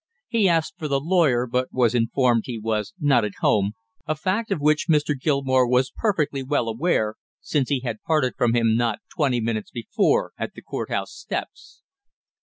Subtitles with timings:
[0.27, 3.73] He asked for the lawyer, but was informed he was not at home,
[4.07, 5.13] a fact of which Mr.
[5.15, 10.31] Gilmore was perfectly well aware, since he had parted from him not twenty minutes before
[10.39, 11.83] at the court house steps.